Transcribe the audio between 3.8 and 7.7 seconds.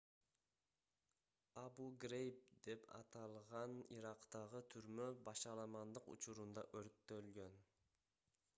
ирактагы түрмө башаламандык учурунда өрттөлгөн